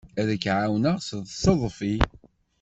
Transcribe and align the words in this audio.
Ad 0.21 0.29
k-ɛawneɣ 0.43 0.97
s 1.07 1.33
teḍfi. 1.43 1.95